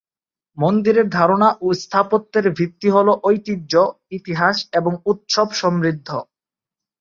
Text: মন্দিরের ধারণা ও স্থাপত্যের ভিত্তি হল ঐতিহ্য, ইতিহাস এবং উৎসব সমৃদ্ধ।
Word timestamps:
মন্দিরের 0.57 1.07
ধারণা 1.09 1.49
ও 1.61 1.67
স্থাপত্যের 1.81 2.45
ভিত্তি 2.57 2.87
হল 2.89 3.07
ঐতিহ্য, 3.23 3.73
ইতিহাস 4.11 4.57
এবং 4.73 4.93
উৎসব 5.05 5.47
সমৃদ্ধ। 5.53 6.09